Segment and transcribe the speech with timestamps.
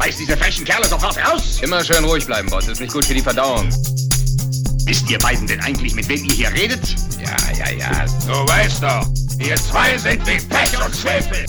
[0.00, 1.60] Schmeiß diese frechen Kerle sofort raus!
[1.60, 2.66] Immer schön ruhig bleiben, Boss.
[2.68, 3.68] Ist nicht gut für die Verdauung.
[4.86, 6.80] Wisst ihr beiden denn eigentlich, mit wem ihr hier redet?
[7.22, 8.06] Ja, ja, ja.
[8.26, 9.06] Du weißt doch,
[9.38, 11.44] ihr zwei sind wie Pech und Schwefel.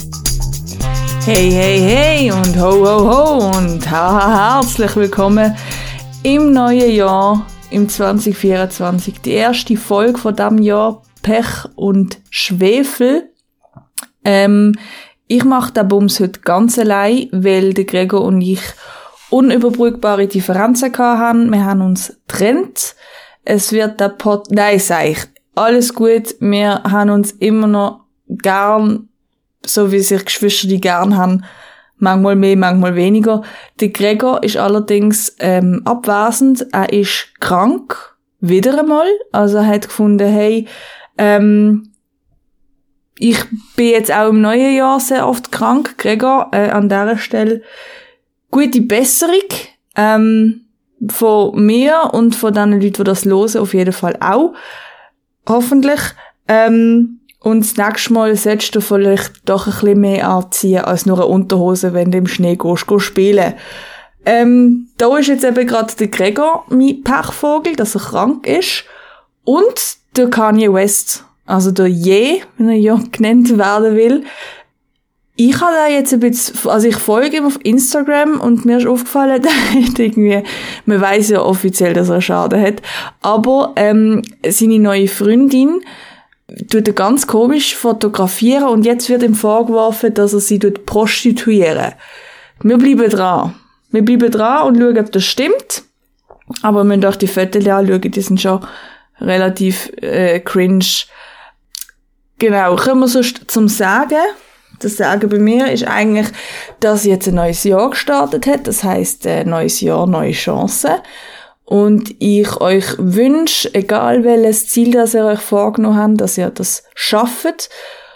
[1.23, 5.55] Hey, hey, hey und ho, ho, ho und ha, ha, herzlich willkommen
[6.23, 9.21] im neuen Jahr, im 2024.
[9.21, 13.31] Die erste Folge von diesem Jahr, Pech und Schwefel.
[14.25, 14.75] Ähm,
[15.31, 18.59] ich mache den Bums heute ganz allein, weil der Gregor und ich
[19.29, 21.49] unüberbrückbare Differenzen haben.
[21.49, 22.95] Wir haben uns getrennt.
[23.45, 24.51] Es wird der Pod...
[24.51, 25.19] Nein, sag ich.
[25.55, 26.35] Alles gut.
[26.41, 29.07] Wir haben uns immer noch gern,
[29.65, 31.45] so wie sich Geschwister die gern haben.
[31.95, 33.41] Manchmal mehr, manchmal weniger.
[33.79, 36.67] Der Gregor ist allerdings ähm, abwesend.
[36.73, 38.17] Er ist krank.
[38.41, 39.07] Wieder einmal.
[39.31, 40.67] Also er hat gefunden, hey,
[41.17, 41.90] ähm,
[43.21, 43.37] ich
[43.75, 45.97] bin jetzt auch im neuen Jahr sehr oft krank.
[45.97, 47.61] Gregor, äh, an dieser Stelle
[48.49, 49.47] gute Besserung.
[49.95, 50.61] Ähm,
[51.09, 54.53] von mir und von den Leuten, die das hören, auf jeden Fall auch.
[55.47, 55.99] Hoffentlich.
[56.47, 61.17] Ähm, und das nächste Mal solltest du vielleicht doch ein bisschen mehr anziehen als nur
[61.17, 63.53] eine Unterhose, wenn du im Schnee gehst, gehst spielen.
[64.25, 68.83] Ähm, da ist jetzt eben gerade der Gregor, mein Pechvogel, dass er krank ist.
[69.43, 74.23] Und der Kanye West, also der Je, wenn er ja genannt werden will.
[75.35, 78.87] Ich habe da jetzt ein bisschen, also ich folge ihm auf Instagram und mir ist
[78.87, 80.43] aufgefallen, der hat irgendwie,
[80.85, 82.81] man weiß ja offiziell, dass er Schaden hat,
[83.21, 85.81] aber ähm, seine neue Freundin
[86.69, 91.93] tut er ganz komisch fotografieren und jetzt wird ihm vorgeworfen, dass er sie tut prostituieren.
[92.61, 93.55] Wir bleiben dran.
[93.89, 95.83] Wir bleiben dran und schauen, ob das stimmt.
[96.61, 98.65] Aber wir müssen auch die Fotos anschauen, die sind schon
[99.19, 101.05] relativ äh, cringe.
[102.41, 104.17] Genau, kommen wir sonst zum Sagen
[104.83, 106.27] das Sagen bei mir ist eigentlich,
[106.79, 108.67] dass jetzt ein neues Jahr gestartet hat.
[108.67, 110.95] Das heißt, ein neues Jahr, neue Chancen.
[111.65, 116.83] Und ich euch wünsche, egal welches Ziel das ihr euch vorgenommen habt, dass ihr das
[116.95, 117.69] schafft.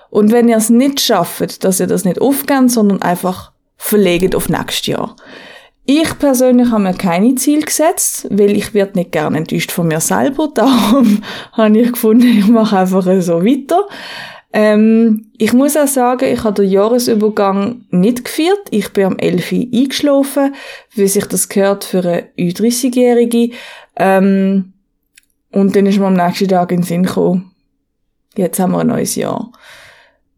[0.09, 4.49] Und wenn ihr es nicht schafft, dass ihr das nicht aufgeht, sondern einfach verlegt auf
[4.49, 5.15] nächstes Jahr.
[5.87, 9.99] Ich persönlich habe mir keine Ziel gesetzt, weil ich werde nicht gerne enttäuscht von mir
[9.99, 10.49] selber.
[10.53, 13.87] Darum habe ich gefunden, ich mache einfach so weiter.
[14.51, 18.67] Ähm, ich muss auch sagen, ich habe den Jahresübergang nicht gefeiert.
[18.71, 19.51] Ich bin am 11.
[19.51, 20.55] eingeschlafen,
[20.93, 23.53] wie sich das gehört für eine Ü30-Jährige.
[23.97, 24.73] Ähm,
[25.51, 27.51] und dann ist mir am nächsten Tag in den Sinn gekommen,
[28.35, 29.51] jetzt haben wir ein neues Jahr.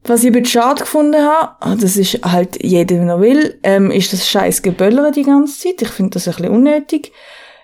[0.07, 3.91] Was ich ein bisschen schade gefunden habe, ah, das ist halt jeder, er will, ähm,
[3.91, 5.81] ist das scheiß Geböllere die ganze Zeit.
[5.81, 7.11] Ich finde das ein bisschen unnötig.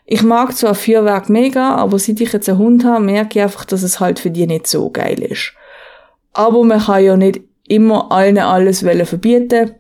[0.05, 3.63] Ich mag zwar Feuerwerk mega, aber seit ich jetzt einen Hund habe, merke ich einfach,
[3.63, 5.53] dass es halt für die nicht so geil ist.
[6.33, 9.75] Aber man kann ja nicht immer allen alles verbieten.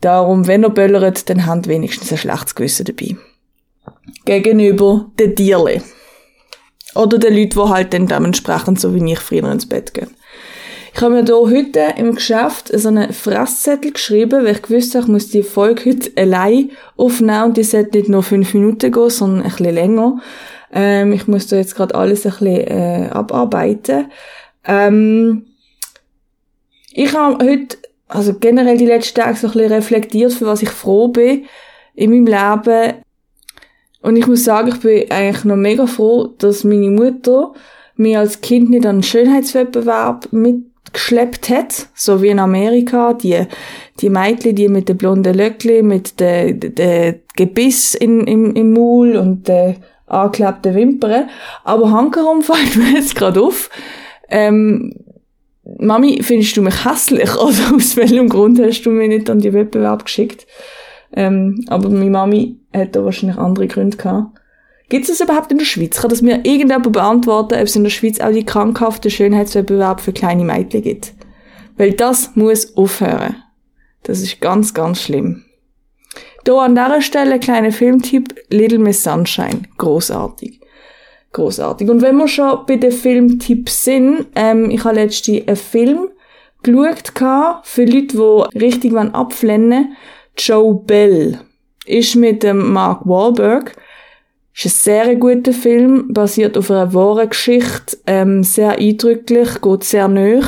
[0.00, 3.16] Darum, wenn er böllert, dann haben wenigstens ein schlechtes Gewissen dabei.
[4.24, 5.82] Gegenüber den Tierli.
[6.94, 10.14] Oder den Leuten, die halt dann dementsprechend so wie ich früher ins Bett gehen.
[10.96, 15.06] Ich habe mir hier heute im Geschäft so einen Fresszettel geschrieben, weil ich gewusst habe,
[15.06, 19.10] ich muss die Folge heute allein aufnehmen und die sollte nicht nur fünf Minuten gehen,
[19.10, 20.20] sondern ein bisschen länger.
[20.72, 24.06] Ähm, ich muss da jetzt gerade alles ein bisschen äh, abarbeiten.
[24.64, 25.46] Ähm,
[26.92, 27.76] ich habe heute,
[28.06, 31.46] also generell die letzten Tage so ein bisschen reflektiert, für was ich froh bin
[31.96, 32.94] in meinem Leben.
[34.00, 37.52] Und ich muss sagen, ich bin eigentlich noch mega froh, dass meine Mutter
[37.96, 40.28] mir als Kind nicht an einen Schönheitswettbewerb
[40.94, 43.46] mitgeschleppt hat, so wie in Amerika, die,
[44.00, 49.16] die Mädchen, die mit den blonden Löckli, mit den, den Gebiss in, im, im Maul
[49.16, 51.28] und den angeklebten Wimpern.
[51.64, 53.70] Aber hankerum fällt mir jetzt gerade auf,
[54.28, 54.94] ähm,
[55.78, 57.34] Mami, findest du mich hässlich?
[57.36, 60.46] Oder aus welchem Grund hast du mich nicht an die Wettbewerb geschickt?
[61.16, 64.38] Ähm, aber meine Mami hat da wahrscheinlich andere Gründe gehabt.
[64.88, 66.00] Gibt es das überhaupt in der Schweiz?
[66.00, 70.12] Kann das mir irgendjemand beantworten, ob es in der Schweiz auch die krankhafte Schönheitswettbewerb für
[70.12, 71.14] kleine Mädchen gibt?
[71.76, 73.36] Weil das muss aufhören.
[74.02, 75.44] Das ist ganz, ganz schlimm.
[76.44, 79.62] Da an dieser Stelle kleiner Filmtipp, Little Miss Sunshine.
[79.78, 80.60] Großartig
[81.34, 81.90] großartig.
[81.90, 86.08] Und wenn wir schon bei den Filmtipps sind, ähm, ich habe letztens einen Film
[86.62, 87.12] geschaut
[87.64, 89.94] für Leute, die richtig abflennen
[90.38, 91.40] Joe Bell
[91.84, 93.76] ist mit dem Mark Wahlberg.
[94.56, 100.06] Ist ein sehr guter Film, basiert auf einer wahren Geschichte, ähm, sehr eindrücklich, geht sehr
[100.06, 100.46] nöch.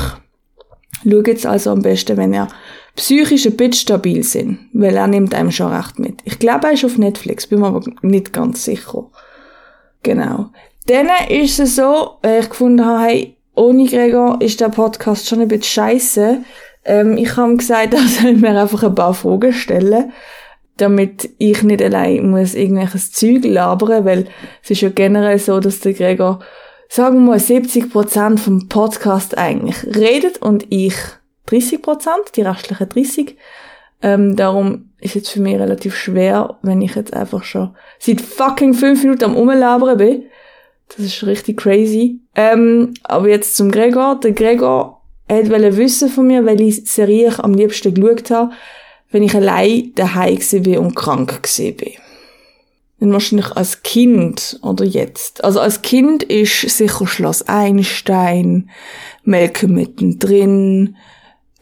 [1.03, 2.47] Schaut jetzt also am besten, wenn ihr
[2.95, 6.21] psychisch ein bisschen stabil sind, weil er nimmt einem schon recht mit.
[6.23, 9.09] Ich glaube, er ist auf Netflix, bin mir aber nicht ganz sicher.
[10.03, 10.49] Genau.
[10.87, 15.41] Dann ist es so, äh, ich gefunden habe, hey, ohne Gregor ist der Podcast schon
[15.41, 16.43] ein bisschen scheiße.
[16.85, 20.13] Ähm, ich habe gesagt, er soll mir einfach ein paar Fragen stellen.
[20.77, 24.27] Damit ich nicht allein muss irgendwelches Zeug labern, weil
[24.63, 26.39] es ist ja generell so, dass der Gregor,
[26.89, 30.95] sagen wir mal, 70% vom Podcast eigentlich redet und ich
[31.49, 33.35] 30%, die restlichen 30%.
[34.01, 38.73] Ähm, darum ist jetzt für mich relativ schwer, wenn ich jetzt einfach schon seit fucking
[38.73, 40.23] fünf Minuten am Umlabern bin.
[40.89, 42.19] Das ist richtig crazy.
[42.35, 44.19] Ähm, aber jetzt zum Gregor.
[44.19, 48.51] Der Gregor wollte wissen von mir, welche Serie ich am liebsten geschaut habe,
[49.11, 51.91] wenn ich allein daheim war und krank war.
[52.99, 55.43] Dann wahrscheinlich als Kind oder jetzt.
[55.43, 58.69] Also als Kind ist sicher Schloss Einstein,
[59.23, 60.95] Melke mittendrin,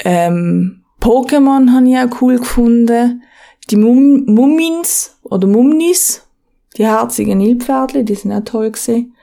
[0.04, 3.22] ähm, Pokémon habe ich auch cool gefunden.
[3.70, 6.24] Die Mum Mummins oder Mumnis,
[6.78, 9.16] die herzigen Nilpferdchen, die sind auch toll gewesen.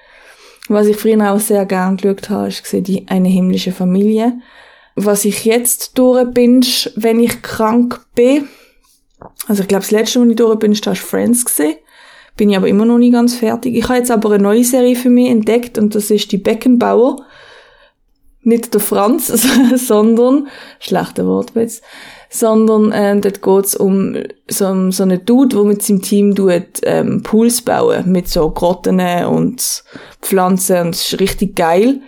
[0.68, 4.40] Was ich früher auch sehr gern geschaut habe, ist die eine himmlische Familie.
[4.94, 6.64] Was ich jetzt durch bin,
[6.96, 8.48] wenn ich krank bin,
[9.46, 11.76] also ich glaube, das letzte, wo ich durch bin, ist Friends gesehen.
[12.36, 13.76] Bin ich aber immer noch nicht ganz fertig.
[13.76, 17.24] Ich habe jetzt aber eine neue Serie für mich entdeckt und das ist die Beckenbauer
[18.44, 19.28] nicht der Franz,
[19.86, 20.48] sondern,
[20.80, 21.80] schlechter Wortwitz,
[22.28, 24.16] sondern ähm, dort geht's um
[24.48, 29.00] so, so einen Dude, der mit seinem Team tut, ähm, Pools bauen, mit so Grotten
[29.26, 29.84] und
[30.20, 32.00] Pflanzen und es ist richtig geil.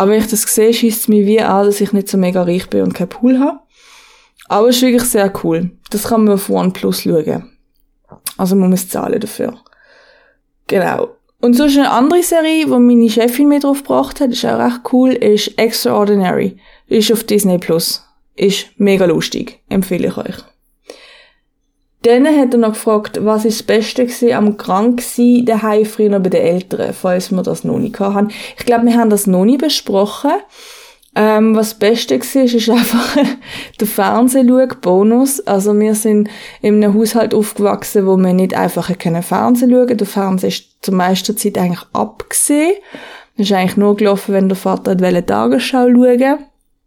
[0.00, 2.42] Aber wenn ich das sehe, schießt es mir wie an, dass ich nicht so mega
[2.42, 3.58] reich bin und keinen Pool habe.
[4.48, 5.72] Aber es ist wirklich sehr cool.
[5.90, 7.50] Das kann man auf OnePlus schauen.
[8.38, 9.58] Also man muss zahlen dafür.
[10.68, 11.08] Genau.
[11.42, 14.80] Und sonst eine andere Serie, die meine Chefin mir drauf gebracht hat, ist auch recht
[14.90, 16.56] cool, ist Extraordinary.
[16.86, 18.02] Ist auf Disney Plus.
[18.36, 19.60] Ist mega lustig.
[19.68, 20.36] Empfehle ich euch.
[22.02, 26.18] Dann hat er noch gefragt, was ist das Beste gewesen am krank sein daheim früher
[26.18, 28.30] bei den Eltern, falls wir das noch nicht hatten.
[28.58, 30.30] Ich glaube, wir haben das noch nicht besprochen.
[31.14, 33.16] Ähm, was das Beste war, ist einfach
[33.80, 35.40] der Fernsehschau-Bonus.
[35.40, 36.30] Also wir sind
[36.62, 40.94] in einem Haushalt aufgewachsen, wo wir nicht einfach können Fernsehen schauen Der Fernseher ist zur
[40.94, 42.74] meisten Zeit eigentlich abgesehen.
[43.36, 46.38] Das ist eigentlich nur gelaufen, wenn der Vater die Tagesschau schauen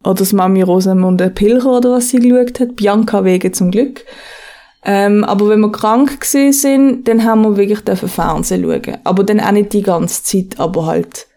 [0.04, 2.76] Oder das Mami Rosamunde Pilcher oder was sie geschaut hat.
[2.78, 4.06] Bianca wegen zum Glück.
[4.86, 7.80] Ähm, aber wenn wir krank gewesen sind, dann haben wir wirklich
[8.12, 8.98] Fernsehen schauen.
[9.04, 11.28] Aber dann auch nicht die ganze Zeit, aber halt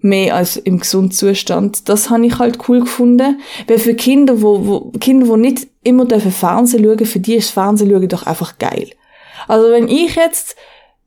[0.00, 1.88] mehr als im gesunden Zustand.
[1.88, 3.40] Das habe ich halt cool gefunden.
[3.66, 7.50] Weil für Kinder, wo, wo Kinder, wo nicht immer dürfen Fernsehen schauen, für die ist
[7.50, 8.90] Fernsehen doch einfach geil.
[9.48, 10.56] Also wenn ich jetzt,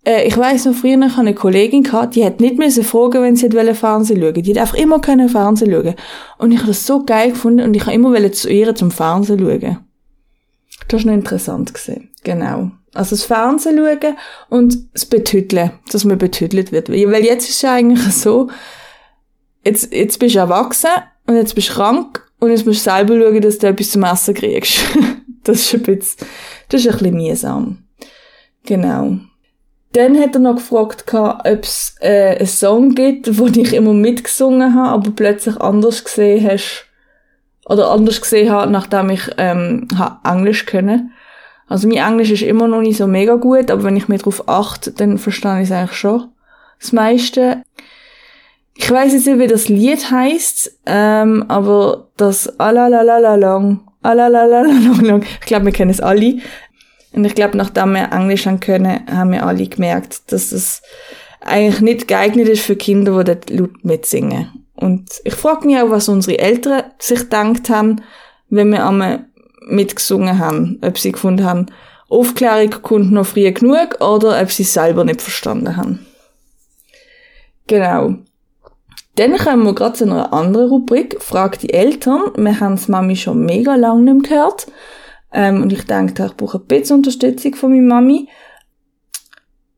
[0.06, 3.36] äh, ich weiß noch früher, ich eine Kollegin gehabt, die hat nicht müssen fragen, wenn
[3.36, 4.34] sie hat Fernsehen schauen.
[4.34, 5.96] Die hat einfach immer können Fernsehen schauen.
[6.40, 9.40] Und ich habe das so geil gefunden und ich habe immer zu ihr zum Fernsehen
[9.40, 9.89] schauen.
[10.90, 12.10] Das noch interessant gesehen.
[12.24, 12.72] Genau.
[12.94, 14.18] Also das Fernsehen schauen
[14.50, 16.90] und das Betüdeln, dass man betüdelt wird.
[16.90, 18.50] Weil jetzt ist es eigentlich so,
[19.64, 20.90] jetzt, jetzt bist du erwachsen
[21.28, 24.04] und jetzt bist du krank und jetzt musst du selber schauen, dass du etwas zum
[24.04, 24.80] Essen kriegst.
[25.44, 26.28] das ist ein bisschen,
[26.70, 27.84] das ist ein bisschen mühsam.
[28.66, 29.20] Genau.
[29.94, 34.76] Dann hat er noch gefragt, ob es äh, einen Song gibt, wo ich immer mitgesungen
[34.76, 36.89] habe, aber plötzlich anders gesehen hast,
[37.70, 39.88] oder anders gesehen habe, nachdem ich ähm,
[40.26, 41.14] Englisch können.
[41.68, 44.50] Also mein Englisch ist immer noch nicht so mega gut, aber wenn ich mir darauf
[44.50, 46.30] achte, dann verstehe ich es eigentlich schon.
[46.80, 47.62] Das meiste.
[48.74, 55.66] Ich weiß jetzt nicht, wie das Lied heißt, ähm, aber das Alalalalalong, Alalalalalong, ich glaube,
[55.66, 56.38] wir kennen es alle.
[57.12, 60.82] Und ich glaube, nachdem wir Englisch haben können, haben wir alle gemerkt, dass das
[61.42, 64.50] eigentlich nicht geeignet ist für Kinder, die dort laut mitsingen.
[64.80, 68.02] Und ich frage mich auch, was unsere Eltern sich gedacht haben,
[68.50, 69.26] wenn wir einmal
[69.68, 71.68] mitgesungen haben, ob sie gefunden haben,
[72.10, 76.06] Aufklärung kommt noch früh genug oder ob sie es selber nicht verstanden haben.
[77.68, 78.16] Genau.
[79.16, 82.32] Dann kommen wir gerade zu einer anderen Rubrik, Frag die Eltern.
[82.38, 84.68] Wir haben es Mami schon mega lange nicht mehr gehört.
[85.32, 88.30] Ähm, und ich denke, ich brauche ein bisschen Unterstützung von meiner Mami.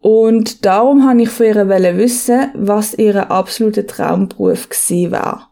[0.01, 5.51] Und darum habe ich von ihr wissen, was ihr absoluter Traumberuf gewesen war.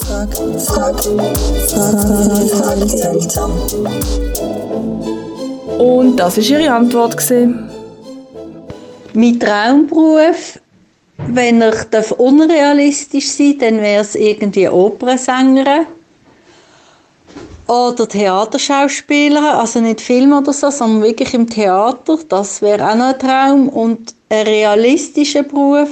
[0.00, 2.04] Frag, frag, frag,
[2.48, 2.78] frag,
[5.78, 7.70] Und das ist ihre Antwort gewesen.
[9.14, 10.58] Mein Traumberuf
[11.26, 11.74] wenn er
[12.12, 15.86] unrealistisch sein dann wäre es irgendwie Opernsängerin
[17.68, 22.18] oder Theaterschauspieler, also nicht Film oder so, sondern wirklich im Theater.
[22.28, 23.68] Das wäre auch noch ein Traum.
[23.68, 25.90] Und ein realistischer Beruf,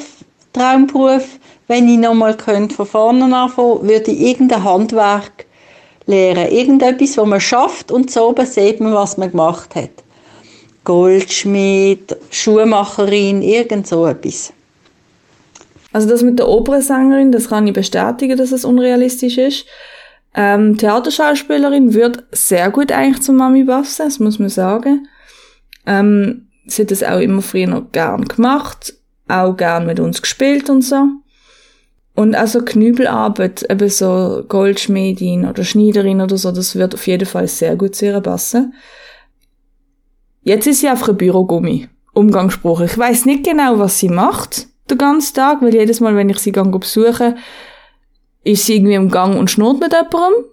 [0.53, 1.25] Traumberuf,
[1.69, 5.45] wenn ich nochmal von vorne anfangen, würde ich irgendein Handwerk
[6.07, 6.51] lernen.
[6.51, 9.91] Irgendetwas, was man schafft und so oben sieht man, was man gemacht hat.
[10.85, 14.53] Goldschmied, Schuhmacherin, irgend so etwas.
[15.93, 19.67] Also das mit der Opernsängerin, das kann ich bestätigen, dass es unrealistisch ist.
[20.39, 25.09] Ähm, Theaterschauspielerin wird sehr gut eigentlich zur Mami passen, das muss man sagen.
[25.87, 28.95] Ähm, sie hat das auch immer früher noch gern gemacht,
[29.29, 31.07] auch gern mit uns gespielt und so.
[32.15, 37.49] Und also Knübelarbeit, eben so Goldschmiedin oder Schneiderin oder so, das wird auf jeden Fall
[37.49, 38.75] sehr gut zu ihr passen.
[40.43, 41.89] Jetzt ist sie einfach ein Bürogummi.
[42.13, 42.83] Umgangsspruch.
[42.83, 46.39] Ich weiß nicht genau, was sie macht den ganzen Tag, weil jedes Mal, wenn ich
[46.39, 47.37] sie besuche,
[48.47, 50.45] ist sie irgendwie im Gang und schnurrt mit jemandem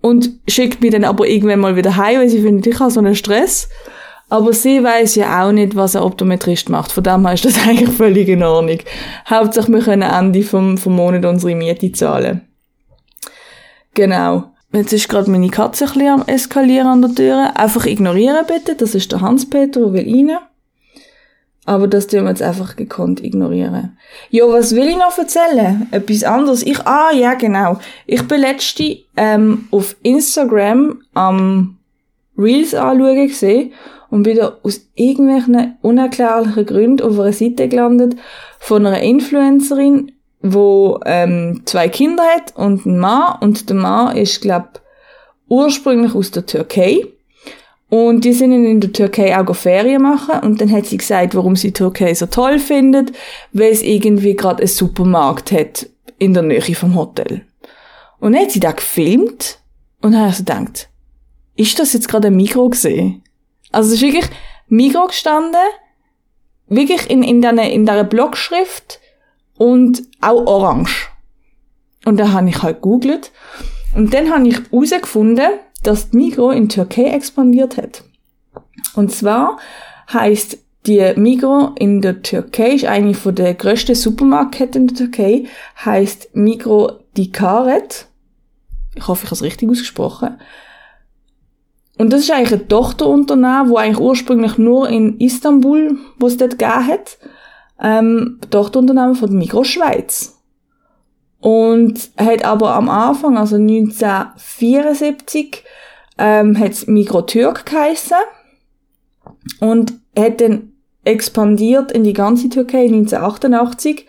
[0.00, 3.00] und schickt mich dann aber irgendwann mal wieder heim, weil sie findet, ich habe so
[3.00, 3.68] einen Stress.
[4.28, 6.90] Aber sie weiß ja auch nicht, was ein Optometrist macht.
[6.90, 8.78] Von dem her ist das eigentlich völlig in Ordnung.
[9.28, 12.40] Hauptsache, wir können Ende vom, vom Monat unsere Miete zahlen.
[13.94, 14.44] Genau.
[14.72, 17.52] Jetzt ist gerade meine Katze ein bisschen am Eskalieren an der Tür.
[17.54, 18.74] Einfach ignorieren bitte.
[18.74, 20.38] Das ist der Hans-Peter, der will rein.
[21.64, 23.96] Aber das tun wir jetzt einfach gekonnt ignorieren.
[24.30, 25.86] Ja, was will ich noch erzählen?
[25.92, 26.62] Etwas anderes.
[26.64, 27.78] Ich, ah, ja, genau.
[28.06, 31.78] Ich bin letzte, ähm, auf Instagram am
[32.36, 33.72] Reels anschauen gesehen
[34.10, 38.16] und bin da aus irgendwelchen unerklärlichen Gründen auf einer Seite gelandet
[38.58, 44.42] von einer Influencerin, wo ähm, zwei Kinder hat und einen Mann und der Mann ist
[44.42, 44.80] glaub
[45.48, 47.06] ursprünglich aus der Türkei
[47.92, 51.56] und die sind in der Türkei auch Ferien machen und dann hat sie gesagt, warum
[51.56, 53.12] sie Türkei so toll findet,
[53.52, 57.44] weil es irgendwie gerade einen Supermarkt hat in der Nähe vom Hotel.
[58.18, 59.58] Und dann hat sie da gefilmt
[60.00, 60.88] und hat also gedacht,
[61.54, 63.24] ist das jetzt gerade ein Mikro gesehen?
[63.72, 64.30] Also es ist wirklich
[64.68, 65.60] Mikro gestanden,
[66.68, 69.00] wirklich in, in, der, in dieser Blogschrift
[69.58, 71.10] und auch orange.
[72.06, 73.32] Und da habe ich halt googelt
[73.94, 78.04] und dann habe ich herausgefunden, dass die Migro in Türkei expandiert hat.
[78.94, 79.58] Und zwar
[80.12, 85.44] heißt die Migro in der Türkei ist eine von der größten Supermarktketten in der Türkei,
[85.84, 88.06] heißt Migro Dikaret.
[88.94, 90.38] Ich hoffe, ich habe es richtig ausgesprochen.
[91.98, 96.58] Und das ist eigentlich ein Tochterunternehmen, wo eigentlich ursprünglich nur in Istanbul, wo es dort
[96.58, 97.18] gegeben hat,
[97.80, 100.41] ähm, Tochterunternehmen von der Migros Schweiz.
[101.42, 105.64] Und hat aber am Anfang, also 1974,
[106.16, 108.16] ähm, hat es Migros Türk geheissen.
[109.58, 110.72] Und hat dann
[111.04, 114.06] expandiert in die ganze Türkei 1988.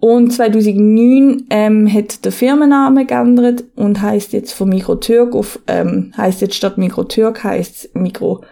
[0.00, 6.12] Und 2009 ähm, hat der Firmenname geändert und heißt jetzt von Migro Türk auf, ähm,
[6.16, 8.44] heißt jetzt statt Migro Türk heißt Migro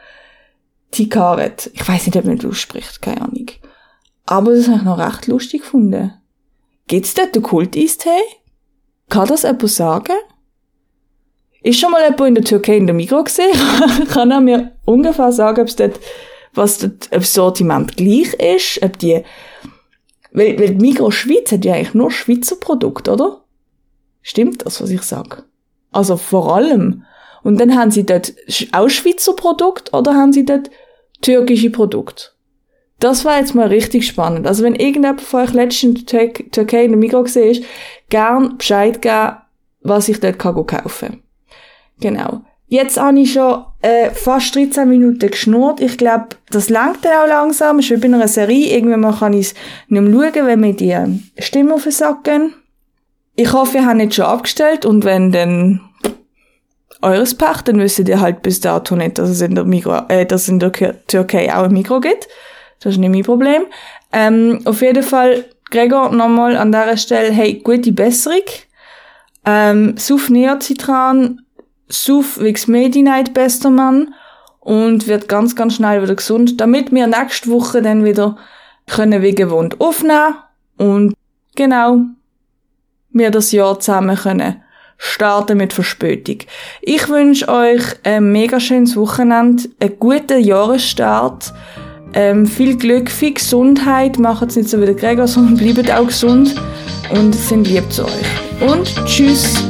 [0.91, 1.71] Tikaret.
[1.75, 3.51] Ich weiß nicht, ob man das ausspricht, keine Ahnung.
[4.25, 6.15] Aber das habe ich noch recht lustig gefunden.
[6.89, 8.09] Gibt's dort den Kult-Eistee?
[9.09, 10.17] Kann das jemand sagen?
[11.63, 13.53] Ist schon mal jemand in der Türkei in der Migro gesehen?
[14.09, 16.01] Kann er mir ungefähr sagen, ob es dort,
[16.55, 19.23] was dort, ob das Sortiment gleich ist, ob die,
[20.33, 23.45] weil, weil Migro Schweiz hat ja eigentlich nur Schweizer Produkte, oder?
[24.23, 25.45] Stimmt das, was ich sag?
[25.91, 27.05] Also vor allem.
[27.43, 28.35] Und dann haben sie dort
[28.73, 30.71] auch Schweizer Produkte oder haben sie dort
[31.23, 32.31] türkische Produkte?
[33.01, 34.47] Das war jetzt mal richtig spannend.
[34.47, 37.65] Also wenn irgendjemand von euch letztens in der Türkei in der Migros gesehen ist,
[38.09, 39.37] gern Bescheid geben,
[39.83, 41.23] was ich dort kaufen kann.
[42.01, 42.43] Genau.
[42.67, 45.81] Jetzt habe ich schon äh, fast 13 Minuten geschnurrt.
[45.81, 47.79] Ich glaube, das langt dann auch langsam.
[47.79, 48.75] Ich bin bei einer Serie.
[48.75, 49.55] Irgendwann mal kann ich es
[49.89, 50.95] nicht mehr schauen, wenn mir die
[51.39, 52.53] Stimme auf den Sack gehen.
[53.37, 55.81] Ich hoffe, ihr habt nicht schon abgestellt und wenn dann
[57.01, 60.27] eures Pech, dann wisst ihr halt bis dato nicht, dass es in der, Migro, äh,
[60.27, 60.73] dass es in der
[61.07, 62.29] Türkei auch ein Mikro gibt.
[62.81, 63.63] Das ist nicht mein Problem.
[64.13, 68.43] Ähm, auf jeden Fall, Gregor, nochmal an dieser Stelle, hey, gute Besserung.
[69.45, 71.41] Ähm, Suf Neocitran,
[71.89, 74.15] Suf Vix Medi-Night, bester Mann.
[74.61, 78.37] Und wird ganz, ganz schnell wieder gesund, damit wir nächste Woche dann wieder
[78.87, 80.35] können wie gewohnt aufnehmen.
[80.77, 81.15] Und
[81.55, 82.01] genau,
[83.11, 84.63] wir das Jahr zusammen können
[84.99, 86.39] starten mit Verspätung.
[86.83, 91.55] Ich wünsche euch ein mega schönes Wochenende, einen guten Jahresstart.
[92.15, 94.19] Ähm, viel Glück, viel Gesundheit.
[94.19, 96.55] Macht es nicht so wie der Gregor, sondern bleibt auch gesund
[97.11, 98.71] und sind lieb zu euch.
[98.73, 99.69] Und tschüss.